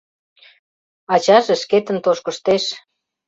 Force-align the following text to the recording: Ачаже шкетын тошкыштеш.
Ачаже 1.13 1.55
шкетын 1.61 1.97
тошкыштеш. 2.05 2.63